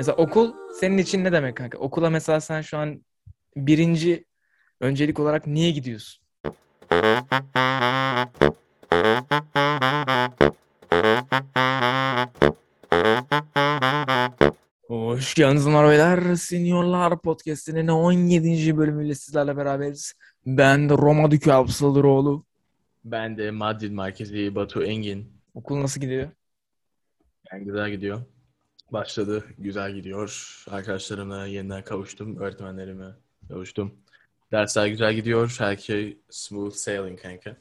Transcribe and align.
Mesela 0.00 0.16
okul 0.16 0.52
senin 0.80 0.98
için 0.98 1.24
ne 1.24 1.32
demek 1.32 1.56
kanka? 1.56 1.78
Okula 1.78 2.10
mesela 2.10 2.40
sen 2.40 2.60
şu 2.60 2.78
an 2.78 3.04
birinci 3.56 4.24
öncelik 4.80 5.20
olarak 5.20 5.46
niye 5.46 5.70
gidiyorsun? 5.70 6.22
Hoş 14.88 15.34
geldiniz 15.34 15.66
beyler. 15.66 16.34
Seniorlar 16.34 17.20
Podcast'inin 17.22 17.88
17. 17.88 18.76
bölümüyle 18.76 19.14
sizlerle 19.14 19.56
beraberiz. 19.56 20.14
Ben 20.46 20.88
de 20.88 20.94
Roma 20.94 21.30
Dükü 21.30 21.50
Absalıroğlu. 21.50 22.44
Ben 23.04 23.38
de 23.38 23.50
Madrid 23.50 23.92
merkezi 23.92 24.54
Batu 24.54 24.82
Engin. 24.82 25.32
Okul 25.54 25.82
nasıl 25.82 26.00
gidiyor? 26.00 26.30
Yani 27.52 27.64
güzel 27.64 27.90
gidiyor. 27.90 28.20
Başladı, 28.92 29.44
güzel 29.58 29.92
gidiyor. 29.92 30.62
Arkadaşlarımla 30.70 31.46
yeniden 31.46 31.84
kavuştum, 31.84 32.36
öğretmenlerime 32.36 33.06
kavuştum. 33.48 33.94
Dersler 34.52 34.86
güzel 34.86 35.14
gidiyor. 35.14 35.56
Her 35.58 35.76
şey 35.76 36.18
smooth 36.30 36.74
sailing 36.74 37.22
kanka. 37.22 37.56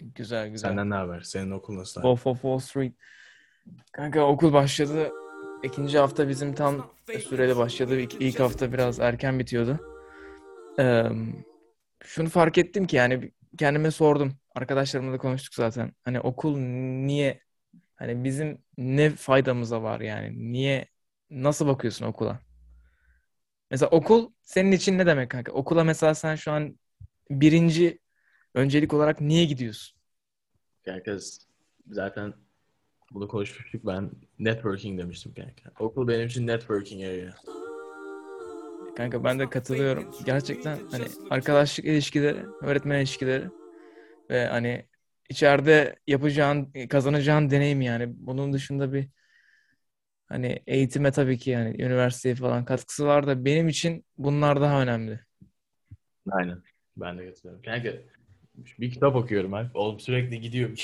Güzel 0.00 0.48
güzel. 0.48 0.68
Senden 0.68 0.90
ne 0.90 0.94
haber? 0.94 1.20
Senin 1.20 1.50
okul 1.50 1.76
nasıl? 1.76 2.00
Wolf 2.00 2.26
of 2.26 2.42
Wall 2.42 2.58
Street. 2.58 2.92
Kanka 3.92 4.26
okul 4.26 4.52
başladı. 4.52 5.10
İkinci 5.62 5.98
hafta 5.98 6.28
bizim 6.28 6.54
tam 6.54 6.90
süreli 7.28 7.56
başladı. 7.56 8.00
İlk, 8.00 8.14
ilk 8.22 8.40
hafta 8.40 8.72
biraz 8.72 9.00
erken 9.00 9.38
bitiyordu. 9.38 9.78
Ee, 10.78 11.04
şunu 12.04 12.28
fark 12.28 12.58
ettim 12.58 12.86
ki 12.86 12.96
yani 12.96 13.32
kendime 13.58 13.90
sordum. 13.90 14.32
Arkadaşlarımla 14.54 15.12
da 15.12 15.18
konuştuk 15.18 15.54
zaten. 15.54 15.92
Hani 16.04 16.20
okul 16.20 16.58
niye 16.58 17.40
hani 18.00 18.24
bizim 18.24 18.58
ne 18.78 19.10
faydamıza 19.10 19.82
var 19.82 20.00
yani? 20.00 20.52
Niye 20.52 20.86
nasıl 21.30 21.66
bakıyorsun 21.66 22.04
okula? 22.06 22.40
Mesela 23.70 23.90
okul 23.90 24.30
senin 24.42 24.72
için 24.72 24.98
ne 24.98 25.06
demek 25.06 25.30
kanka? 25.30 25.52
Okula 25.52 25.84
mesela 25.84 26.14
sen 26.14 26.34
şu 26.36 26.52
an 26.52 26.78
birinci 27.30 27.98
öncelik 28.54 28.94
olarak 28.94 29.20
niye 29.20 29.44
gidiyorsun? 29.44 29.98
Herkes 30.84 31.46
zaten 31.90 32.34
bunu 33.10 33.28
konuşmuştuk. 33.28 33.86
Ben 33.86 34.10
networking 34.38 35.00
demiştim 35.00 35.34
kanka. 35.34 35.84
Okul 35.84 36.08
benim 36.08 36.26
için 36.26 36.46
networking 36.46 37.04
area. 37.04 37.34
Kanka 38.96 39.24
ben 39.24 39.38
de 39.38 39.50
katılıyorum. 39.50 40.10
Gerçekten 40.24 40.78
hani 40.90 41.04
arkadaşlık 41.30 41.86
ilişkileri, 41.86 42.46
öğretmen 42.62 42.98
ilişkileri 42.98 43.44
ve 44.30 44.46
hani 44.46 44.86
içeride 45.30 45.96
yapacağın, 46.06 46.72
kazanacağın 46.90 47.50
deneyim 47.50 47.80
yani. 47.80 48.06
Bunun 48.16 48.52
dışında 48.52 48.92
bir 48.92 49.08
hani 50.26 50.62
eğitime 50.66 51.12
tabii 51.12 51.38
ki 51.38 51.50
yani 51.50 51.82
üniversiteye 51.82 52.34
falan 52.34 52.64
katkısı 52.64 53.06
var 53.06 53.26
da 53.26 53.44
benim 53.44 53.68
için 53.68 54.04
bunlar 54.18 54.60
daha 54.60 54.82
önemli. 54.82 55.20
Aynen. 56.30 56.62
Ben 56.96 57.18
de 57.18 57.26
katılıyorum. 57.26 57.62
Kanka 57.62 57.92
bir 58.78 58.90
kitap 58.90 59.16
okuyorum 59.16 59.54
abi. 59.54 59.68
Oğlum 59.74 60.00
sürekli 60.00 60.40
gidiyorum. 60.40 60.76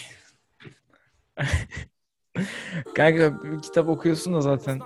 Kanka 2.95 3.43
bir 3.45 3.63
kitap 3.63 3.89
okuyorsun 3.89 4.35
da 4.35 4.41
zaten. 4.41 4.79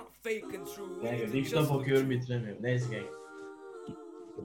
Kanka 1.01 1.33
bir 1.33 1.43
kitap 1.43 1.71
okuyorum 1.71 2.09
bitiremiyorum. 2.09 2.63
Neyse 2.63 2.89
kanka. 2.89 3.20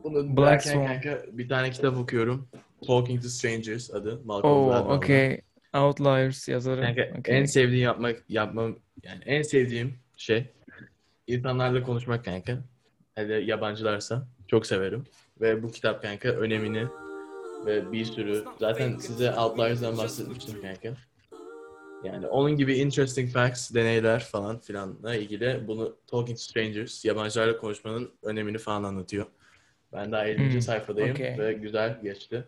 Bunu 0.05 0.37
Black 0.37 0.63
Swan. 0.63 0.87
kanka 0.87 1.23
bir 1.33 1.49
tane 1.49 1.71
kitap 1.71 1.97
okuyorum. 1.97 2.49
Talking 2.87 3.23
to 3.23 3.29
Strangers 3.29 3.95
adı. 3.95 4.21
Malcolm 4.25 4.53
Oo, 4.53 4.65
Gladwell'dan. 4.65 4.97
okey. 4.97 5.41
Outliers 5.75 6.49
yazarı. 6.49 6.81
Kanka 6.81 7.09
Okey. 7.19 7.39
en 7.39 7.45
sevdiğim 7.45 7.85
yapmak 7.85 8.23
yapmam 8.29 8.79
yani 9.03 9.23
en 9.27 9.43
sevdiğim 9.43 9.95
şey 10.17 10.53
insanlarla 11.27 11.83
konuşmak 11.83 12.25
kanka. 12.25 12.59
Hele 13.15 13.35
yabancılarsa 13.35 14.29
çok 14.49 14.67
severim. 14.67 15.05
Ve 15.41 15.63
bu 15.63 15.71
kitap 15.71 16.03
kanka 16.03 16.29
önemini 16.29 16.87
ve 17.67 17.93
bir 17.93 18.05
sürü 18.05 18.45
zaten 18.61 18.99
size 18.99 19.33
Outliers'dan 19.33 19.99
bahsetmiştim 19.99 20.61
kanka. 20.62 20.95
Yani 22.05 22.27
onun 22.27 22.56
gibi 22.56 22.75
interesting 22.75 23.33
facts, 23.33 23.75
deneyler 23.75 24.21
falan 24.25 24.59
filanla 24.61 25.15
ilgili 25.15 25.65
bunu 25.67 25.97
Talking 26.06 26.39
to 26.39 26.43
Strangers, 26.43 27.05
yabancılarla 27.05 27.56
konuşmanın 27.59 28.11
önemini 28.23 28.59
falan 28.59 28.83
anlatıyor. 28.83 29.27
Ben 29.93 30.13
daha 30.13 30.25
50. 30.27 30.53
Hmm, 30.53 30.61
sayfadayım 30.61 31.11
okey. 31.11 31.39
ve 31.39 31.53
güzel 31.53 32.01
geçti. 32.03 32.45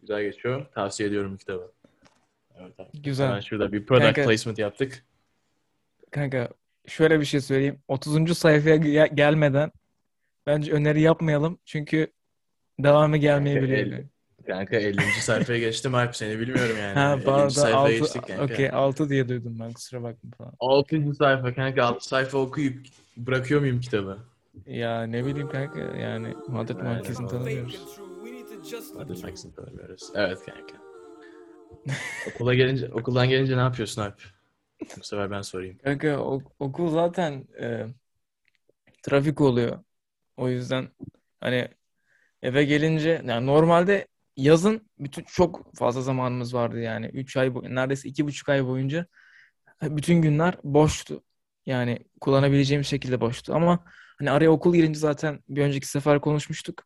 Güzel 0.00 0.22
geçiyor. 0.22 0.66
Tavsiye 0.74 1.08
ediyorum 1.08 1.36
kitabı. 1.36 1.72
Evet, 2.60 2.80
abi. 2.80 3.02
Güzel. 3.02 3.28
Hemen 3.28 3.40
şurada 3.40 3.72
bir 3.72 3.86
product 3.86 4.04
Kanka- 4.04 4.24
placement 4.24 4.58
yaptık. 4.58 5.04
Kanka 6.10 6.48
şöyle 6.86 7.20
bir 7.20 7.24
şey 7.24 7.40
söyleyeyim. 7.40 7.78
30. 7.88 8.34
sayfaya 8.34 8.76
ge- 8.76 9.14
gelmeden 9.14 9.72
bence 10.46 10.72
öneri 10.72 11.00
yapmayalım. 11.00 11.58
Çünkü 11.64 12.06
devamı 12.78 13.16
gelmeyebilir. 13.16 13.78
el- 13.92 14.04
Kanka 14.46 14.76
50. 14.76 15.00
sayfaya 15.20 15.58
geçtim 15.58 15.94
Alp 15.94 16.16
seni 16.16 16.40
bilmiyorum 16.40 16.76
yani. 16.80 16.94
Ha 16.94 17.14
50. 17.14 17.24
pardon 17.24 17.48
sayfaya 17.48 17.98
geçtik 17.98 18.16
6, 18.22 18.26
kanka. 18.36 18.54
okey 18.54 18.70
6 18.70 19.08
diye 19.10 19.28
duydum 19.28 19.56
ben 19.60 19.72
kusura 19.72 20.02
bakma 20.02 20.30
falan. 20.38 20.52
6. 20.60 21.14
sayfa 21.14 21.54
kanka 21.54 21.84
6 21.84 22.08
sayfa 22.08 22.38
okuyup 22.38 22.86
bırakıyor 23.16 23.60
muyum 23.60 23.80
kitabı? 23.80 24.18
Ya 24.66 25.02
ne 25.02 25.26
bileyim 25.26 25.48
kanka 25.48 25.78
yani 25.80 26.34
Madrid 26.48 26.80
vallahi. 26.80 27.28
tanımıyoruz. 27.28 27.98
Hadi 28.96 29.22
Max'ini 29.22 29.54
tanımıyoruz. 29.54 30.10
Evet 30.14 30.38
kanka. 30.46 30.78
Okula 32.34 32.54
gelince, 32.54 32.92
okuldan 32.92 33.28
gelince 33.28 33.56
ne 33.56 33.60
yapıyorsun 33.60 34.02
Alp? 34.02 34.22
Bu 34.98 35.04
sefer 35.04 35.30
ben 35.30 35.42
sorayım. 35.42 35.78
Kanka 35.78 36.18
ok- 36.18 36.52
okul 36.58 36.90
zaten 36.90 37.44
e, 37.60 37.86
trafik 39.02 39.40
oluyor. 39.40 39.84
O 40.36 40.48
yüzden 40.48 40.88
hani 41.40 41.68
eve 42.42 42.64
gelince 42.64 43.22
yani 43.26 43.46
normalde 43.46 44.06
yazın 44.36 44.88
bütün 44.98 45.22
çok 45.22 45.76
fazla 45.76 46.02
zamanımız 46.02 46.54
vardı 46.54 46.80
yani 46.80 47.06
3 47.06 47.36
ay 47.36 47.54
neredeyse 47.54 48.08
iki 48.08 48.26
buçuk 48.26 48.48
ay 48.48 48.66
boyunca 48.66 49.06
bütün 49.82 50.22
günler 50.22 50.54
boştu. 50.64 51.22
Yani 51.66 51.98
kullanabileceğim 52.20 52.84
şekilde 52.84 53.20
boştu 53.20 53.54
ama 53.54 53.84
hani 54.18 54.30
araya 54.30 54.50
okul 54.50 54.74
girince 54.74 54.98
zaten 54.98 55.40
bir 55.48 55.62
önceki 55.62 55.86
sefer 55.88 56.20
konuşmuştuk. 56.20 56.84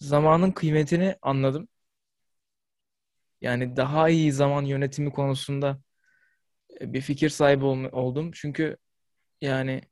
Zamanın 0.00 0.50
kıymetini 0.50 1.16
anladım. 1.22 1.68
Yani 3.40 3.76
daha 3.76 4.08
iyi 4.08 4.32
zaman 4.32 4.62
yönetimi 4.64 5.12
konusunda 5.12 5.80
e, 6.80 6.92
bir 6.92 7.00
fikir 7.00 7.28
sahibi 7.28 7.64
oldum. 7.64 8.30
Çünkü 8.34 8.76
yani 9.40 9.82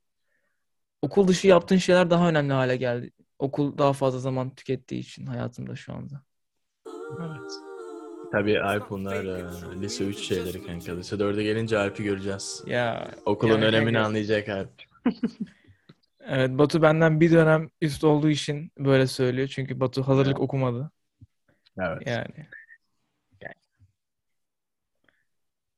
okul 1.02 1.28
dışı 1.28 1.46
yaptığın 1.48 1.76
şeyler 1.76 2.10
daha 2.10 2.28
önemli 2.28 2.52
hale 2.52 2.76
geldi. 2.76 3.10
Okul 3.38 3.78
daha 3.78 3.92
fazla 3.92 4.18
zaman 4.18 4.54
tükettiği 4.54 5.00
için 5.00 5.26
hayatımda 5.26 5.76
şu 5.76 5.92
anda. 5.94 6.22
Evet. 7.20 7.52
Tabii 8.32 8.60
Alp 8.60 8.90
bunlar 8.90 9.24
e, 9.24 9.80
lise 9.80 10.04
3 10.04 10.18
şeyleri 10.18 10.66
kanka. 10.66 10.96
Lise 10.96 11.16
4'e 11.18 11.42
gelince 11.42 11.78
Alp'i 11.78 12.04
göreceğiz. 12.04 12.62
Ya 12.66 13.14
Okulun 13.26 13.52
yani 13.52 13.64
önemini 13.64 13.96
kanka- 13.96 14.06
anlayacak 14.06 14.48
Alp. 14.48 14.70
Evet 16.28 16.50
Batu 16.58 16.82
benden 16.82 17.20
bir 17.20 17.30
dönem 17.30 17.70
üst 17.80 18.04
olduğu 18.04 18.30
için 18.30 18.72
böyle 18.78 19.06
söylüyor. 19.06 19.48
Çünkü 19.48 19.80
Batu 19.80 20.02
hazırlık 20.08 20.28
Evet. 20.28 20.40
okumadı. 20.40 20.90
Evet. 21.78 22.06
Yani. 22.06 22.46
Yani. 23.40 23.54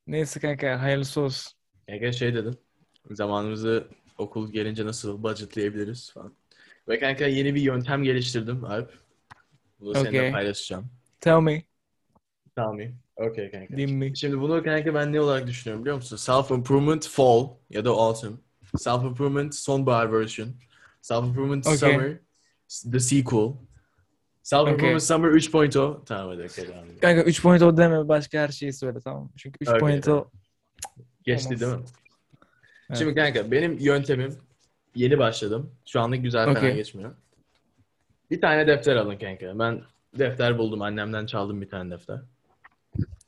Neyse 0.07 0.39
kanka 0.39 0.81
hayırlısı 0.81 1.21
olsun. 1.21 1.53
Kanka 1.87 2.11
şey 2.11 2.33
dedim. 2.35 2.57
Zamanımızı 3.11 3.87
okul 4.17 4.51
gelince 4.51 4.85
nasıl 4.85 5.23
budgetlayabiliriz 5.23 6.11
falan. 6.13 6.35
Ve 6.87 6.99
kanka 6.99 7.25
yeni 7.27 7.55
bir 7.55 7.61
yöntem 7.61 8.03
geliştirdim 8.03 8.65
Alp. 8.65 8.93
Bunu 9.79 9.95
seninle 9.95 10.17
Okey. 10.17 10.31
paylaşacağım. 10.31 10.91
Tell 11.19 11.41
me. 11.41 11.63
Tamam 12.55 12.75
mı? 12.75 12.83
Okey 13.15 13.51
kanka. 13.51 13.77
Din 13.77 13.91
me. 13.91 14.15
Şimdi 14.15 14.41
bunu 14.41 14.63
kanka 14.63 14.93
ben 14.93 15.13
ne 15.13 15.21
olarak 15.21 15.47
düşünüyorum 15.47 15.83
biliyor 15.85 15.95
musun? 15.95 16.17
Self-improvement 16.17 17.07
fall 17.09 17.49
ya 17.69 17.85
da 17.85 17.89
autumn. 17.89 18.37
Self-improvement 18.77 19.55
sonbahar 19.55 20.11
version. 20.13 20.49
Self-improvement 21.01 21.67
Okey. 21.67 21.77
summer. 21.77 22.19
The 22.91 22.99
sequel. 22.99 23.53
Self-improvement 24.43 24.95
Okey. 24.95 24.99
summer 24.99 25.29
3.0. 25.31 26.05
Tamam 26.05 26.27
hadi 26.29 26.43
okey 26.43 26.67
devam 26.67 26.85
edelim. 26.85 26.99
Kanka 27.01 27.21
3.0 27.21 27.77
deme 27.77 28.07
başka 28.07 28.39
her 28.39 28.47
şeyi 28.49 28.73
söyle 28.73 28.99
tamam 29.03 29.23
mı? 29.23 29.29
Çünkü 29.37 29.65
Okey, 29.71 29.79
3.0 29.79 30.01
tamam. 30.01 30.31
Geçti 31.23 31.47
Olmaz. 31.47 31.61
değil 31.61 31.71
mi? 31.73 31.83
Evet. 32.89 32.99
Şimdi 32.99 33.15
kanka 33.15 33.51
benim 33.51 33.77
yöntemim 33.79 34.37
yeni 34.95 35.17
başladım. 35.19 35.71
Şu 35.85 35.99
anlık 36.01 36.23
güzel 36.23 36.45
falan 36.45 36.57
Okey. 36.57 36.75
geçmiyor. 36.75 37.15
Bir 38.31 38.41
tane 38.41 38.67
defter 38.67 38.95
alın 38.95 39.17
kanka. 39.17 39.59
Ben 39.59 39.81
defter 40.19 40.57
buldum. 40.57 40.81
Annemden 40.81 41.25
çaldım 41.25 41.61
bir 41.61 41.69
tane 41.69 41.91
defter. 41.91 42.19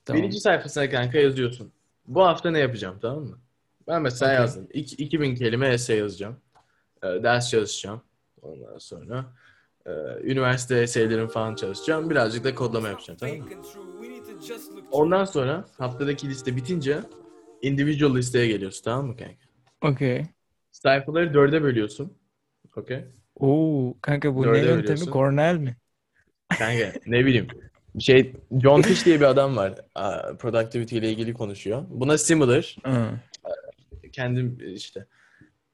tamam. 0.05 0.21
Birinci 0.21 0.39
sayfasına 0.39 0.89
kanka 0.89 1.17
yazıyorsun. 1.17 1.71
Bu 2.07 2.23
hafta 2.23 2.51
ne 2.51 2.59
yapacağım 2.59 2.99
tamam 3.01 3.23
mı? 3.23 3.37
Ben 3.87 4.01
mesela 4.01 4.31
Okey. 4.31 4.41
yazdım. 4.41 4.67
İki- 4.73 4.95
2000 4.95 5.35
kelime 5.35 5.67
essay 5.67 5.97
yazacağım. 5.97 6.35
Ee, 7.03 7.07
ders 7.07 7.49
çalışacağım. 7.49 8.01
Ondan 8.41 8.77
sonra 8.77 9.25
e, 9.85 9.91
üniversite 10.23 10.77
essaylerim 10.81 11.27
falan 11.27 11.55
çalışacağım. 11.55 12.09
Birazcık 12.09 12.43
da 12.43 12.55
kodlama 12.55 12.87
yapacağım 12.89 13.19
tamam 13.19 13.37
mı? 13.37 13.45
Ondan 14.91 15.25
sonra 15.25 15.65
haftadaki 15.77 16.29
liste 16.29 16.55
bitince 16.55 16.99
individual 17.61 18.15
listeye 18.15 18.47
geliyorsun 18.47 18.83
tamam 18.83 19.07
mı 19.07 19.17
kanka? 19.17 19.35
Okey. 19.81 20.23
sayfaları 20.71 21.33
dörde 21.33 21.63
bölüyorsun. 21.63 22.13
Okey. 22.75 23.05
Oo 23.39 23.93
kanka 24.01 24.35
bu 24.35 24.41
ne 24.41 24.45
Dörde 24.45 24.57
yöntemi? 24.57 24.77
bölüyorsun. 24.81 25.11
Cornell 25.11 25.57
mi? 25.57 25.77
Kanka 26.49 26.93
ne 27.05 27.25
bileyim. 27.25 27.47
Şey 27.99 28.33
John 28.63 28.81
Fish 28.81 29.05
diye 29.05 29.19
bir 29.19 29.25
adam 29.25 29.55
var. 29.57 29.75
Productivity 30.39 30.97
ile 30.97 31.09
ilgili 31.11 31.33
konuşuyor. 31.33 31.83
Buna 31.89 32.17
similar. 32.17 32.77
Hı. 32.85 33.19
Kendim 34.13 34.57
işte 34.75 35.05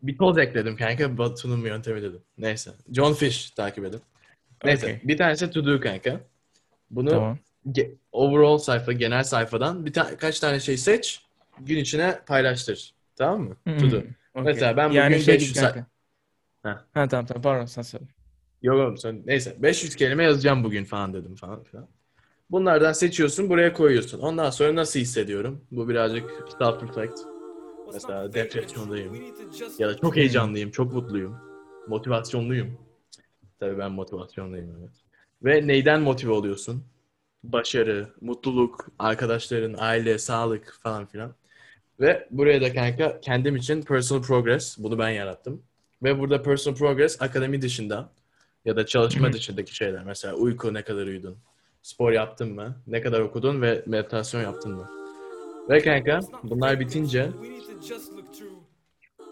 bir 0.02 0.18
toz 0.18 0.38
ekledim 0.38 0.76
kanka. 0.78 1.18
Batu'nun 1.18 1.66
yöntemi 1.66 2.02
dedim. 2.02 2.22
Neyse. 2.38 2.72
John 2.92 3.14
Fish 3.14 3.52
takip 3.52 3.86
edin. 3.86 4.02
Neyse. 4.66 4.86
Okey. 4.86 5.00
Bir 5.04 5.18
tanesi 5.18 5.52
to 5.52 5.66
do 5.66 5.80
kanka. 5.80 6.22
Bunu 6.92 7.10
Tamam. 7.10 7.40
ge- 7.66 7.96
overall 8.12 8.58
sayfa, 8.58 8.92
genel 8.92 9.24
sayfadan 9.24 9.86
bir 9.86 9.94
ta- 9.94 10.18
kaç 10.18 10.40
tane 10.40 10.60
şey 10.60 10.78
seç. 10.78 11.22
Gün 11.60 11.78
içine 11.78 12.20
paylaştır. 12.28 12.94
Tamam 13.16 13.42
mı? 13.42 13.56
To 13.66 13.92
do. 13.92 13.96
Hı, 13.96 13.98
okey. 13.98 14.44
Mesela 14.44 14.78
ben 14.78 14.90
yani 14.90 15.12
bugün 15.12 15.24
şey 15.24 15.36
500 15.36 15.54
gibi 15.54 15.64
kanka. 15.64 15.86
Ha. 16.64 16.86
Ha 16.94 17.08
tamam 17.08 17.26
tamam 17.26 17.42
pardon 17.42 17.66
sen 17.66 17.82
söyle. 17.82 18.06
Yok 18.62 18.76
oğlum 18.76 18.98
sen 18.98 19.22
neyse 19.26 19.56
500 19.60 19.96
kelime 19.96 20.24
yazacağım 20.24 20.64
bugün 20.64 20.86
falan 20.86 21.14
dedim 21.14 21.36
falan 21.36 21.64
filan. 21.64 21.88
Bunlardan 22.52 22.94
seçiyorsun 22.94 23.50
buraya 23.50 23.74
koyuyorsun. 23.74 24.20
Ondan 24.20 24.50
sonra 24.50 24.76
nasıl 24.76 25.00
hissediyorum? 25.00 25.66
Bu 25.72 25.90
birazcık 25.90 26.30
self 26.60 26.84
reflect. 26.84 27.20
Mesela 27.94 28.34
depresyondayım. 28.34 29.16
Ya 29.80 29.90
da 29.90 29.98
çok 29.98 30.16
heyecanlıyım, 30.16 30.72
çok 30.72 30.94
mutluyum. 30.94 31.38
Motivasyonluyum. 31.88 32.78
Tabii 33.60 33.78
ben 33.78 33.92
motivasyonluyum 33.92 34.76
evet. 34.80 34.92
Ve 35.44 35.68
neyden 35.68 36.02
motive 36.02 36.32
oluyorsun? 36.32 36.84
Başarı, 37.44 38.08
mutluluk, 38.22 38.88
arkadaşların, 39.00 39.76
aile, 39.78 40.18
sağlık 40.18 40.78
falan 40.84 41.06
filan. 41.06 41.36
Ve 42.00 42.28
buraya 42.32 42.62
da 42.62 42.74
kanka 42.74 43.22
kendim 43.22 43.56
için 43.56 43.82
personal 43.82 44.22
progress, 44.22 44.78
bunu 44.78 45.00
ben 45.00 45.10
yarattım. 45.10 45.62
Ve 46.04 46.20
burada 46.20 46.44
personal 46.44 46.78
progress 46.78 47.22
akademi 47.22 47.62
dışında 47.62 48.10
ya 48.66 48.76
da 48.76 48.86
çalışma 48.86 49.34
dışındaki 49.34 49.76
şeyler. 49.76 50.04
Mesela 50.04 50.34
uyku 50.34 50.74
ne 50.74 50.84
kadar 50.84 51.06
uyudun? 51.06 51.38
Spor 51.82 52.12
yaptın 52.12 52.54
mı? 52.54 52.76
Ne 52.88 53.02
kadar 53.02 53.20
okudun 53.20 53.62
ve 53.62 53.84
meditasyon 53.86 54.42
yaptın 54.42 54.72
mı? 54.72 54.99
Ve 55.70 55.82
kanka 55.82 56.20
bunlar 56.44 56.80
bitince 56.80 57.32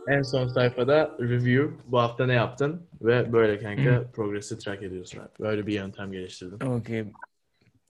en 0.07 0.21
son 0.23 0.47
sayfada 0.47 1.15
review 1.19 1.69
bu 1.87 1.99
hafta 1.99 2.25
ne 2.25 2.33
yaptın 2.33 2.87
ve 3.01 3.33
böyle 3.33 3.59
kanka 3.59 4.11
progress'i 4.11 4.57
track 4.59 4.83
ediyorsun. 4.83 5.19
abi. 5.19 5.29
Böyle 5.39 5.67
bir 5.67 5.73
yöntem 5.73 6.11
geliştirdim. 6.11 6.59
Okey. 6.67 7.05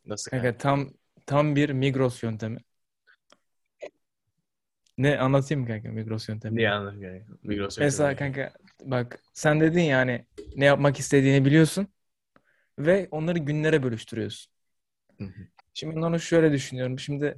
Nasıl 0.06 0.32
kanka? 0.32 0.44
Kanka 0.46 0.58
tam 0.58 0.90
tam 1.26 1.56
bir 1.56 1.70
Migros 1.70 2.24
yöntemi. 2.24 2.60
Ne 4.98 5.20
anlatayım 5.20 5.62
mı 5.62 5.68
kanka 5.68 5.90
Migros 5.90 6.30
yöntemi? 6.30 6.58
Niye 6.58 6.70
anladın 6.72 7.02
kanka? 7.02 7.26
Migros 7.44 7.78
Mesela 7.80 8.10
yöntemi. 8.10 8.34
kanka 8.34 8.54
bak 8.86 9.20
sen 9.34 9.60
dedin 9.62 9.82
yani 9.82 10.26
ne 10.56 10.66
yapmak 10.66 11.00
istediğini 11.00 11.46
biliyorsun 11.46 11.88
ve 12.80 13.08
onları 13.12 13.40
günlere 13.40 13.84
bölüştürüyorsun. 13.84 14.54
Hı 15.18 15.24
hı. 15.24 15.48
Şimdi 15.74 15.96
ben 15.96 16.02
onu 16.02 16.20
şöyle 16.20 16.52
düşünüyorum. 16.52 17.00
Şimdi 17.00 17.36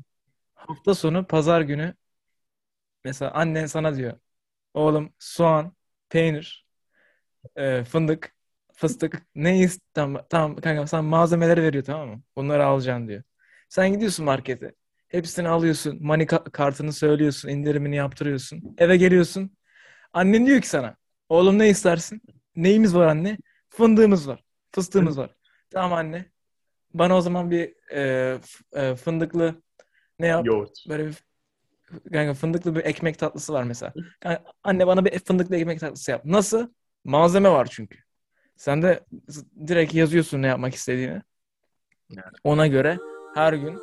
hafta 0.68 0.96
sonu 0.96 1.28
pazar 1.28 1.62
günü 1.62 1.96
mesela 3.04 3.32
annen 3.32 3.66
sana 3.66 3.96
diyor 3.96 4.20
oğlum 4.76 5.14
soğan, 5.20 5.76
peynir, 6.10 6.68
e, 7.58 7.84
fındık, 7.84 8.36
fıstık 8.76 9.24
ne 9.36 9.60
ist 9.60 9.82
tamam, 9.96 10.56
kanka 10.62 10.88
sen 10.88 11.06
malzemeleri 11.06 11.64
veriyor 11.64 11.84
tamam 11.84 12.10
mı? 12.10 12.24
Bunları 12.36 12.66
alacaksın 12.66 13.08
diyor. 13.08 13.24
Sen 13.70 13.94
gidiyorsun 13.94 14.26
markete. 14.26 14.76
Hepsini 15.10 15.50
alıyorsun. 15.50 16.00
Money 16.04 16.26
ka- 16.28 16.52
kartını 16.52 16.94
söylüyorsun. 16.94 17.50
indirimini 17.50 17.96
yaptırıyorsun. 17.96 18.76
Eve 18.78 18.98
geliyorsun. 18.98 19.58
Annen 20.14 20.46
diyor 20.48 20.62
ki 20.62 20.70
sana 20.70 20.98
oğlum 21.30 21.60
ne 21.60 21.70
istersin? 21.70 22.22
Neyimiz 22.56 22.96
var 22.96 23.08
anne? 23.08 23.38
Fındığımız 23.70 24.28
var. 24.30 24.44
Fıstığımız 24.72 25.18
var. 25.18 25.36
Tamam 25.72 25.94
anne. 26.00 26.26
Bana 26.94 27.18
o 27.18 27.22
zaman 27.22 27.52
bir 27.52 27.76
e, 27.92 28.40
e, 28.74 28.96
fındıklı 28.96 29.62
ne 30.20 30.28
yap? 30.28 30.46
Yoğurt. 30.46 30.86
Böyle 30.90 31.08
bir 31.08 31.16
kanka 32.14 32.34
fındıklı 32.34 32.76
bir 32.76 32.86
ekmek 32.86 33.20
tatlısı 33.20 33.54
var 33.54 33.64
mesela. 33.64 33.94
Kanka, 34.20 34.44
anne 34.64 34.88
bana 34.88 35.06
bir 35.06 35.20
fındıklı 35.20 35.56
ekmek 35.56 35.80
tatlısı 35.80 36.12
yap. 36.12 36.26
Nasıl? 36.26 36.68
Malzeme 37.04 37.50
var 37.50 37.68
çünkü. 37.72 38.00
Sen 38.56 38.82
de 38.82 39.06
direkt 39.68 39.94
yazıyorsun 39.94 40.42
ne 40.42 40.48
yapmak 40.48 40.76
istediğini. 40.76 41.22
Ona 42.44 42.68
göre 42.68 42.98
her 43.36 43.54
gün 43.54 43.80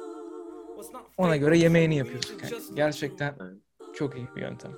ona 1.17 1.37
göre 1.37 1.59
yemeğini 1.59 1.97
yapıyorsun. 1.97 2.39
kanka. 2.39 2.57
Gerçekten 2.75 3.35
çok 3.95 4.17
iyi 4.17 4.29
bir 4.37 4.41
yöntem. 4.41 4.73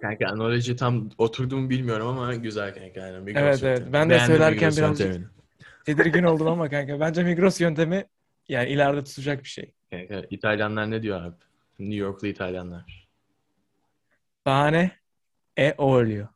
Kanka 0.00 0.26
analoji 0.26 0.76
tam 0.76 1.10
oturdu 1.18 1.56
mu 1.56 1.70
bilmiyorum 1.70 2.06
ama 2.06 2.34
güzel 2.34 2.74
kanka. 2.74 3.00
Yani 3.00 3.24
Migros 3.24 3.42
Evet, 3.42 3.62
evet. 3.62 3.92
Ben 3.92 4.10
de 4.10 4.14
Beğendim 4.14 4.36
söylerken 4.36 4.70
yöntemini. 4.70 5.26
Tedirgin 5.84 6.22
oldum 6.22 6.46
ama 6.46 6.68
kanka 6.68 7.00
bence 7.00 7.24
Migros 7.24 7.60
yöntemi 7.60 8.04
yani 8.48 8.70
ileride 8.70 9.04
tutacak 9.04 9.44
bir 9.44 9.48
şey. 9.48 9.72
Kanka 9.90 10.22
İtalyanlar 10.30 10.90
ne 10.90 11.02
diyor 11.02 11.22
abi? 11.22 11.36
New 11.78 11.96
Yorklu 11.96 12.28
İtalyanlar. 12.28 13.08
Bahane 14.46 14.90
e 15.58 15.74
olio. 15.78 16.26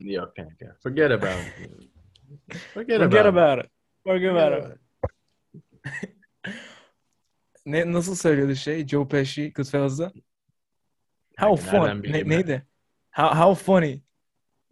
Yok 0.00 0.36
kanka. 0.36 0.76
Forget 0.82 1.10
about 1.10 1.34
it. 1.46 1.90
Forget, 2.74 2.98
Forget 2.98 3.00
about, 3.00 3.38
about 3.38 3.64
it. 3.64 3.70
Forget 4.04 4.30
about 4.30 4.72
it. 4.72 4.78
Ne 7.66 7.92
nasıl 7.92 8.14
söylüyordu 8.14 8.54
şey 8.54 8.86
Joe 8.86 9.08
Pesci 9.08 9.52
Goodfellas'da? 9.52 10.12
How 11.38 11.78
nereden 11.78 12.02
fun. 12.02 12.12
Ne, 12.12 12.28
neydi? 12.28 12.66
How, 13.10 13.38
how 13.38 13.64
funny. 13.64 14.00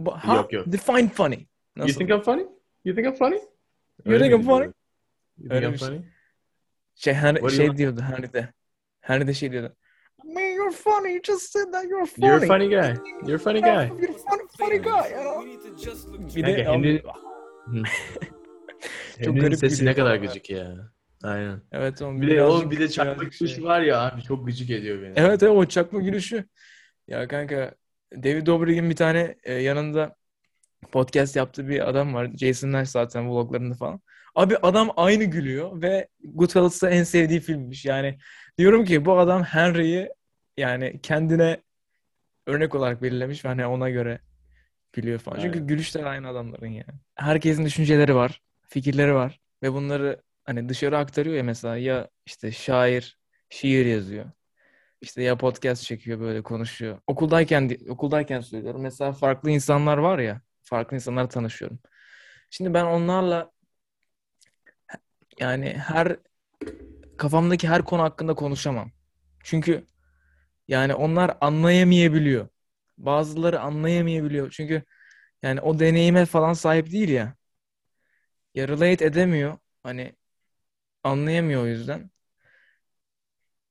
How, 0.05 0.37
Yok, 0.37 0.52
yok. 0.52 0.73
Define 0.73 1.08
funny. 1.08 1.34
You 1.34 1.46
Nasıl? 1.76 1.99
think 1.99 2.11
I'm 2.11 2.20
funny? 2.20 2.46
You 2.84 2.94
think 2.96 3.06
I'm 3.06 3.14
funny? 3.14 3.40
You 4.05 4.19
think 4.19 4.34
I'm 4.34 4.43
funny? 4.43 4.64
You 4.64 4.73
think 5.38 5.52
Öyle 5.52 5.67
I'm 5.67 5.73
bir 5.73 5.78
şey. 5.78 6.00
Şey, 6.96 7.14
Henry, 7.14 7.40
şey 7.40 7.50
want? 7.50 7.78
diyordu 7.78 8.00
Henry 8.00 8.32
de. 8.32 8.48
Henry 9.00 9.26
de 9.26 9.34
şey 9.34 9.52
diyordu. 9.52 9.76
Man 10.25 10.40
you're 10.43 10.76
funny. 10.76 11.12
You 11.12 11.22
just 11.22 11.52
said 11.52 11.72
that 11.72 11.84
you're 11.84 12.06
funny. 12.06 12.26
You're 12.26 12.44
a 12.44 12.46
funny 12.46 12.69
guy. 12.69 12.94
You're 13.28 13.34
a 13.34 13.38
funny 13.38 13.60
guy. 13.60 13.87
You're 14.02 14.14
a 14.14 14.19
funny, 14.19 14.43
funny 14.58 14.78
guy. 14.82 15.12
you 15.12 15.22
know? 15.22 16.37
Bir 16.37 16.46
de 16.46 16.64
Henry- 16.64 17.02
Çok 19.25 19.40
garip 19.40 19.58
sesi 19.58 19.84
ne 19.84 19.94
kadar 19.94 20.16
gıcık 20.16 20.50
ya. 20.50 20.76
Aynen. 21.22 21.60
Evet 21.72 22.02
oğlum 22.02 22.20
Bir 22.22 22.26
de 22.26 22.31
birazcık- 22.32 22.66
o 22.66 22.70
bir 22.70 22.78
de 22.78 22.88
çakmak 22.88 23.20
birazcık 23.20 23.38
kuş 23.40 23.54
şey. 23.54 23.64
var 23.64 23.81
ya 23.81 24.00
abi 24.00 24.22
çok 24.22 24.46
gıcık 24.46 24.70
ediyor 24.70 25.02
beni. 25.02 25.12
Evet 25.16 25.42
evet 25.42 25.56
o 25.56 25.66
çakma 25.66 26.00
gülüşü. 26.00 26.44
Ya 27.08 27.28
kanka 27.28 27.75
David 28.12 28.46
Dobrik'in 28.46 28.90
bir 28.90 28.96
tane 28.96 29.34
e, 29.44 29.54
yanında 29.54 30.16
podcast 30.92 31.37
yaptığı 31.37 31.69
bir 31.69 31.88
adam 31.88 32.14
var. 32.14 32.31
Jason 32.37 32.72
Nash 32.72 32.88
zaten 32.88 33.30
vloglarında 33.30 33.75
falan. 33.75 34.00
Abi 34.37 34.57
adam 34.57 34.90
aynı 34.97 35.25
gülüyor 35.25 35.83
ve 35.83 36.09
Goodfellas'ta 36.25 36.90
en 36.90 37.02
sevdiği 37.02 37.40
filmmiş. 37.40 37.85
Yani 37.85 38.19
diyorum 38.59 38.85
ki 38.85 39.05
bu 39.05 39.19
adam 39.19 39.43
Henry'yi 39.43 40.11
yani 40.57 41.00
kendine 41.02 41.62
örnek 42.47 42.75
olarak 42.75 43.02
belirlemiş 43.02 43.45
ve 43.45 43.49
hani 43.49 43.66
ona 43.66 43.90
göre 43.90 44.21
gülüyor 44.93 45.19
falan. 45.19 45.40
Çünkü 45.40 45.59
Aynen. 45.59 45.66
gülüşler 45.66 46.05
aynı 46.05 46.28
adamların 46.28 46.66
yani. 46.66 47.00
Herkesin 47.14 47.64
düşünceleri 47.64 48.14
var, 48.14 48.43
fikirleri 48.69 49.14
var 49.14 49.40
ve 49.62 49.73
bunları 49.73 50.23
hani 50.45 50.69
dışarı 50.69 50.99
aktarıyor 50.99 51.37
ya 51.37 51.43
mesela 51.43 51.76
ya 51.76 52.09
işte 52.26 52.52
şair 52.52 53.19
şiir 53.49 53.87
yazıyor. 53.87 54.26
İşte 55.00 55.23
ya 55.23 55.37
podcast 55.37 55.83
çekiyor 55.83 56.21
böyle 56.21 56.43
konuşuyor. 56.43 56.99
Okuldayken 57.07 57.76
okuldayken 57.88 58.40
söylüyorum. 58.40 58.83
Mesela 58.83 59.12
farklı 59.12 59.50
insanlar 59.50 59.99
var 59.99 60.19
ya, 60.19 60.40
farklı 60.62 60.95
insanlar 60.95 61.31
tanışıyorum. 61.31 61.78
Şimdi 62.50 62.75
ben 62.75 62.85
onlarla 62.85 63.55
yani 65.40 65.73
her 65.73 66.16
kafamdaki 67.16 67.69
her 67.69 67.85
konu 67.85 68.02
hakkında 68.02 68.35
konuşamam. 68.35 68.93
Çünkü 69.45 69.87
yani 70.69 70.95
onlar 70.95 71.37
anlayamayabiliyor. 71.40 72.49
Bazıları 72.99 73.61
anlayamayabiliyor. 73.61 74.50
Çünkü 74.50 74.83
yani 75.43 75.61
o 75.61 75.78
deneyime 75.78 76.26
falan 76.26 76.52
sahip 76.52 76.90
değil 76.93 77.09
ya. 77.09 77.35
Ya 78.55 78.64
edemiyor. 79.05 79.59
Hani 79.83 80.16
anlayamıyor 81.05 81.62
o 81.62 81.66
yüzden. 81.66 82.11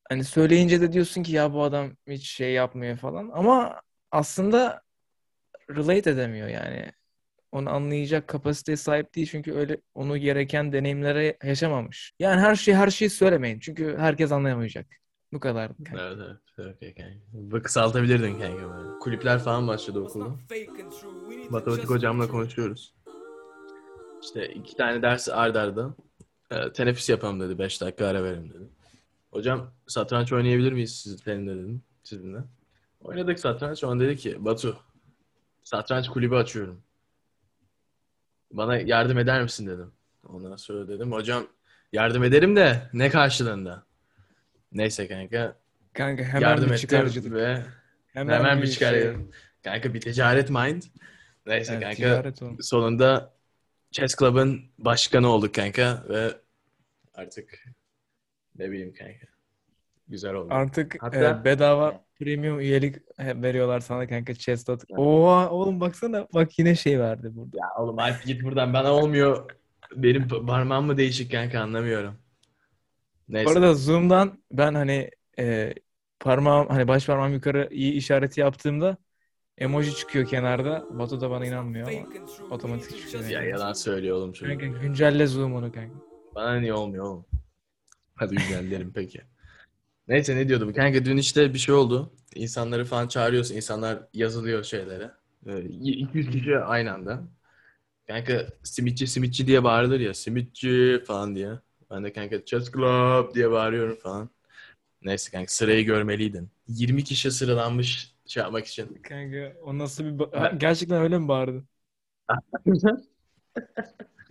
Hani 0.10 0.24
söyleyince 0.24 0.81
de 0.81 0.93
diyorsun 0.93 1.24
ki 1.24 1.31
ya 1.31 1.53
bu 1.53 1.63
adam 1.63 1.91
hiç 2.07 2.29
şey 2.29 2.53
yapmıyor 2.53 2.98
falan. 2.98 3.29
Ama 3.34 3.81
aslında 4.12 4.81
relate 5.69 6.10
edemiyor 6.12 6.48
yani. 6.48 6.91
Onu 7.55 7.69
anlayacak 7.69 8.27
kapasiteye 8.27 8.77
sahip 8.77 9.15
değil 9.15 9.27
çünkü 9.31 9.53
öyle 9.53 9.77
onu 9.93 10.17
gereken 10.17 10.74
deneyimlere 10.74 11.38
yaşamamış. 11.43 12.13
Yani 12.19 12.41
her 12.41 12.55
şeyi 12.55 12.77
her 12.77 12.89
şeyi 12.89 13.09
söylemeyin 13.09 13.59
çünkü 13.59 13.95
herkes 13.97 14.31
anlayamayacak. 14.31 14.88
Bu 15.33 15.39
kadar. 15.39 15.71
Evet 15.93 16.17
evet. 16.57 16.75
Okay, 16.75 16.93
kanka. 16.93 17.62
Kısaltabilirdin 17.62 18.39
kanka 18.39 18.69
böyle. 18.69 19.00
Kulüpler 19.00 19.39
falan 19.39 19.67
başladı 19.67 20.00
okulda. 20.00 20.35
Matematik 21.50 21.89
hocamla 21.89 22.27
konuşuyoruz. 22.27 22.93
İşte 24.24 24.47
iki 24.47 24.75
tane 24.75 25.01
ders 25.01 25.29
ard 25.29 25.55
arda. 25.55 25.95
E, 26.51 26.74
teneffüs 26.74 27.09
yapalım 27.09 27.39
dedi. 27.39 27.59
Beş 27.59 27.81
dakika 27.81 28.07
ara 28.07 28.24
verin 28.24 28.50
dedi. 28.50 28.69
Hocam 29.31 29.71
satranç 29.88 30.33
oynayabilir 30.33 30.71
miyiz 30.71 30.95
siz, 30.95 31.19
seninle 31.19 31.55
dedim. 31.55 31.81
Sizinle. 32.03 32.39
Oynadık 33.01 33.39
satranç. 33.39 33.83
An 33.83 34.00
dedi 34.00 34.17
ki 34.17 34.45
Batu 34.45 34.77
satranç 35.63 36.09
kulübü 36.09 36.35
açıyorum. 36.35 36.85
Bana 38.51 38.77
yardım 38.77 39.17
eder 39.17 39.43
misin 39.43 39.67
dedim. 39.67 39.91
Ondan 40.27 40.55
sonra 40.55 40.87
dedim 40.87 41.11
hocam 41.11 41.47
yardım 41.93 42.23
ederim 42.23 42.55
de 42.55 42.89
ne 42.93 43.09
karşılığında? 43.09 43.83
Neyse 44.71 45.07
kanka 45.07 45.55
Kanka 45.93 46.23
hemen 46.23 46.41
yardım 46.41 46.71
bir 46.71 46.77
çıkarcılık. 46.77 47.33
ve 47.33 47.63
Hemen, 48.13 48.33
hemen, 48.33 48.61
bir 48.61 48.67
şey. 48.67 48.73
çıkarıyorum. 48.73 49.31
Kanka 49.63 49.93
bir 49.93 50.01
ticaret 50.01 50.49
mind. 50.49 50.83
Neyse 51.45 51.73
Evet, 51.73 51.83
kanka 51.83 52.31
sonunda 52.61 53.33
Chess 53.91 54.15
Club'ın 54.15 54.61
başkanı 54.77 55.27
olduk 55.29 55.55
kanka 55.55 56.05
ve 56.09 56.31
artık 57.13 57.65
ne 58.55 58.71
bileyim 58.71 58.93
kanka. 58.93 59.34
Güzel 60.07 60.33
oldu. 60.33 60.47
Artık 60.53 61.03
Hatta- 61.03 61.39
e, 61.41 61.45
bedava 61.45 62.05
premium 62.19 62.59
üyelik 62.59 62.95
e, 63.19 63.41
veriyorlar 63.41 63.79
sana 63.79 64.07
kanka 64.07 64.33
chest.com. 64.33 64.97
Oha 64.97 65.50
oğlum 65.50 65.79
baksana 65.79 66.27
bak 66.33 66.59
yine 66.59 66.75
şey 66.75 67.00
verdi 67.00 67.31
burada. 67.35 67.57
Ya 67.57 67.67
oğlum 67.79 68.00
Alp 68.00 68.24
git 68.25 68.43
buradan 68.43 68.74
bana 68.74 68.91
olmuyor. 68.93 69.51
Benim 69.95 70.21
pa- 70.24 70.45
parmağım 70.45 70.85
mı 70.85 70.97
değişik 70.97 71.31
kanka 71.31 71.59
anlamıyorum. 71.59 72.15
Bu 73.29 73.33
Neyse. 73.33 73.51
arada 73.51 73.74
Zoom'dan 73.74 74.43
ben 74.51 74.74
hani 74.74 75.12
e, 75.39 75.74
parmağım 76.19 76.67
hani 76.67 76.88
baş 76.88 77.05
parmağım 77.05 77.33
yukarı 77.33 77.67
iyi 77.71 77.93
işareti 77.93 78.39
yaptığımda 78.39 78.97
emoji 79.57 79.95
çıkıyor 79.95 80.27
kenarda. 80.27 80.85
Batu 81.00 81.21
da 81.21 81.29
bana 81.29 81.45
inanmıyor 81.45 81.88
ama 81.91 82.00
otomatik 82.51 82.97
çıkıyor. 82.97 83.25
Ya 83.25 83.41
yalan 83.43 83.74
söylüyor 83.74 84.17
oğlum 84.17 84.33
çocuk. 84.33 84.59
Kanka 84.62 84.79
güncelle 84.79 85.27
Zoom'unu 85.27 85.71
kanka. 85.71 85.95
Bana 86.35 86.59
niye 86.59 86.74
olmuyor 86.74 87.05
oğlum? 87.05 87.25
Hadi 88.15 88.35
güzellerim 88.35 88.91
peki. 88.95 89.21
Neyse 90.07 90.35
ne 90.35 90.50
diyordum? 90.50 90.74
Kanka 90.74 91.05
dün 91.05 91.17
işte 91.17 91.53
bir 91.53 91.59
şey 91.59 91.75
oldu. 91.75 92.12
İnsanları 92.35 92.85
falan 92.85 93.07
çağırıyorsun. 93.07 93.55
İnsanlar 93.55 94.00
yazılıyor 94.13 94.63
şeylere. 94.63 95.12
Ee, 95.47 95.59
200 95.63 96.31
kişi 96.31 96.57
aynı 96.59 96.93
anda. 96.93 97.24
Kanka 98.07 98.47
simitçi 98.63 99.07
simitçi 99.07 99.47
diye 99.47 99.63
bağırılır 99.63 100.01
ya. 100.01 100.15
Simitçi 100.15 101.03
falan 101.07 101.35
diye. 101.35 101.50
Ben 101.91 102.03
de 102.03 102.13
kanka 102.13 102.45
chess 102.45 102.71
club 102.74 103.35
diye 103.35 103.51
bağırıyorum 103.51 103.95
falan. 103.97 104.29
Neyse 105.03 105.31
kanka 105.31 105.47
sırayı 105.53 105.85
görmeliydin. 105.85 106.50
20 106.67 107.03
kişi 107.03 107.31
sıralanmış 107.31 108.15
şey 108.27 108.43
yapmak 108.43 108.67
için. 108.67 109.01
Kanka 109.03 109.53
o 109.63 109.77
nasıl 109.77 110.03
bir 110.05 110.09
ba- 110.19 110.31
Ha, 110.39 110.50
gerçekten 110.57 111.01
öyle 111.01 111.17
mi 111.19 111.27
bağırdı? 111.27 111.65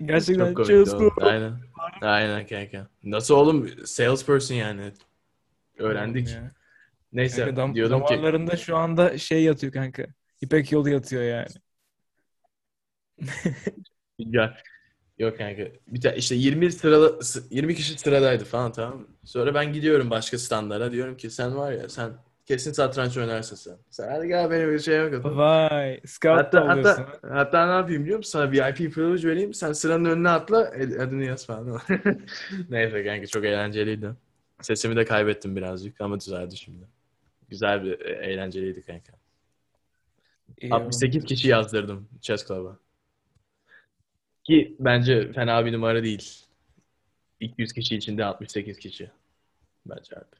Gerçekten 0.04 0.54
Çok 0.56 0.58
oğlum. 0.58 0.78
club. 0.84 1.12
Aynen. 1.20 1.54
Aynen 2.00 2.46
kanka. 2.46 2.88
Nasıl 3.04 3.34
oğlum? 3.34 3.68
Salesperson 3.86 4.54
yani. 4.54 4.92
Öğrendik. 5.78 6.28
Ya. 6.28 6.52
Neyse 7.12 7.42
Kanka 7.42 7.56
dam- 7.62 7.74
diyordum 7.74 8.04
ki 8.04 8.14
damarlarında 8.14 8.56
şu 8.56 8.76
anda 8.76 9.18
şey 9.18 9.42
yatıyor 9.44 9.72
kanka. 9.72 10.06
İpek 10.40 10.72
yolu 10.72 10.90
yatıyor 10.90 11.22
yani. 11.22 11.48
ya 14.18 14.56
yok 15.18 15.38
kanka. 15.38 15.62
Bir 15.88 16.00
ta- 16.00 16.12
işte 16.12 16.34
20 16.34 16.72
sıralı 16.72 17.20
20 17.50 17.74
kişi 17.74 17.98
sıradaydı 17.98 18.44
falan 18.44 18.72
tamam? 18.72 19.08
Sonra 19.24 19.54
ben 19.54 19.72
gidiyorum 19.72 20.10
başka 20.10 20.38
standlara 20.38 20.92
diyorum 20.92 21.16
ki 21.16 21.30
sen 21.30 21.56
var 21.56 21.72
ya 21.72 21.88
sen 21.88 22.12
kesin 22.46 22.72
satranç 22.72 23.16
oynarsın 23.16 23.56
sen. 23.56 23.76
Sen 23.90 24.08
hadi 24.10 24.28
gel 24.28 24.50
benim 24.50 24.72
bir 24.72 24.78
şey 24.78 24.98
yok. 24.98 25.24
Vay, 25.24 26.00
scout 26.06 26.36
Hatta 26.38 26.68
hatta 26.68 27.06
hatta 27.22 27.66
ne 27.66 27.72
yapayım 27.72 28.02
biliyor 28.04 28.18
musun? 28.18 28.30
Sana 28.32 28.52
VIP 28.52 28.90
privilege 28.94 29.28
vereyim. 29.28 29.54
Sen 29.54 29.72
sıranın 29.72 30.04
önüne 30.04 30.28
atla. 30.30 30.58
ad- 30.58 31.00
Adını 31.00 31.24
yaz 31.24 31.46
falan. 31.46 31.80
Neyse 32.70 33.04
kanka 33.04 33.26
çok 33.26 33.44
eğlenceliydi. 33.44 34.10
Sesimi 34.62 34.96
de 34.96 35.04
kaybettim 35.04 35.56
birazcık 35.56 36.00
ama 36.00 36.20
düzeldi 36.20 36.56
şimdi. 36.56 36.84
Güzel 37.48 37.84
bir 37.84 38.00
e, 38.00 38.12
eğlenceliydi 38.12 38.82
kanka. 38.82 39.12
İyi 40.60 40.74
oğlum. 40.74 40.82
68 40.86 41.24
kişi 41.24 41.48
yazdırdım 41.48 42.08
Chess 42.20 42.46
Club'a. 42.48 42.78
Ki 44.44 44.76
bence 44.80 45.32
fena 45.32 45.66
bir 45.66 45.72
numara 45.72 46.02
değil. 46.02 46.44
200 47.40 47.72
kişi 47.72 47.96
içinde 47.96 48.24
68 48.24 48.78
kişi. 48.78 49.10
Bence 49.86 50.16
abi. 50.16 50.36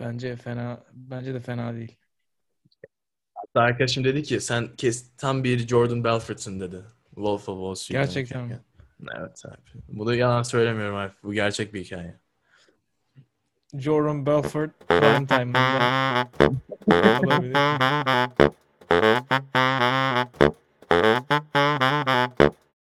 Bence 0.00 0.36
fena, 0.36 0.84
bence 0.92 1.34
de 1.34 1.40
fena 1.40 1.74
değil. 1.74 1.96
Hatta 3.34 3.60
arkadaşım 3.60 4.04
dedi 4.04 4.22
ki 4.22 4.40
sen 4.40 4.76
kes 4.76 5.10
tam 5.16 5.44
bir 5.44 5.68
Jordan 5.68 6.04
Belfort'sun 6.04 6.60
dedi. 6.60 6.82
Wolf 7.14 7.48
of 7.48 7.56
Wall 7.56 7.74
Street. 7.74 8.02
Gerçekten 8.02 8.44
mi? 8.44 8.60
Evet 9.18 9.42
abi. 9.46 9.82
Bunu 9.88 10.14
yalan 10.14 10.42
söylemiyorum 10.42 10.96
abi. 10.96 11.12
Bu 11.22 11.34
gerçek 11.34 11.74
bir 11.74 11.84
hikaye. 11.84 12.21
Jordan 13.78 14.26
Belfort 14.26 14.70
Valentine'ında 14.90 16.28
olabilir. 17.22 17.56